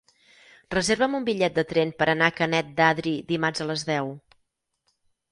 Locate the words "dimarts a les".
3.33-3.83